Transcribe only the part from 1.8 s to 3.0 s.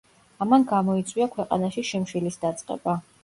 შიმშილის დაწყება.